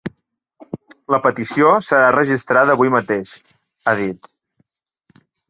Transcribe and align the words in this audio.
La 1.15 1.19
petició 1.25 1.73
serà 1.87 2.07
registrada 2.15 2.77
avui 2.77 2.93
mateix, 2.95 3.35
ha 3.85 3.95
dit. 4.01 4.33